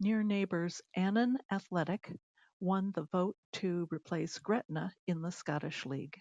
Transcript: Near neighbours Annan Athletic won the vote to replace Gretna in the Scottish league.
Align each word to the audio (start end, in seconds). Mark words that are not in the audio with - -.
Near 0.00 0.22
neighbours 0.22 0.80
Annan 0.94 1.36
Athletic 1.52 2.10
won 2.60 2.92
the 2.92 3.02
vote 3.02 3.36
to 3.56 3.86
replace 3.92 4.38
Gretna 4.38 4.90
in 5.06 5.20
the 5.20 5.32
Scottish 5.32 5.84
league. 5.84 6.18